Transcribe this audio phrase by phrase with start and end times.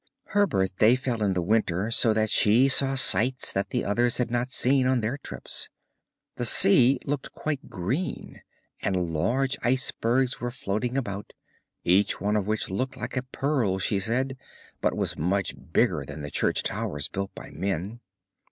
[0.29, 4.31] Her birthday fell in the winter, so that she saw sights that the others had
[4.31, 5.69] not seen on their first trips.
[6.37, 8.41] The sea looked quite green,
[8.81, 11.33] and large icebergs were floating about,
[11.83, 14.37] each one of which looked like a pearl, she said,
[14.81, 17.99] but was much bigger than the church towers built by men.